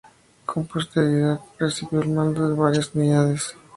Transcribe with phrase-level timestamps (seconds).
[0.47, 3.53] Con posterioridad recibió el mando de varias unidades.